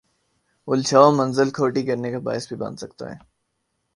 [0.67, 3.17] الجھاؤ منزل کھوٹی کرنے کا باعث بھی بن سکتا ہے۔